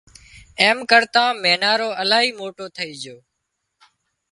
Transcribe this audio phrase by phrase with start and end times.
[0.61, 3.17] ايم ڪرتان مينارو الاهي موٽو ٿئي جھو